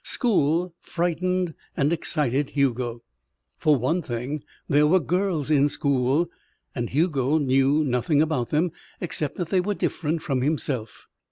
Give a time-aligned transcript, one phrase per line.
[0.03, 3.03] School frightened and excited Hugo.
[3.59, 6.27] For one thing, there were girls in school
[6.73, 11.05] and Hugo knew nothing about them except that they were different from himself.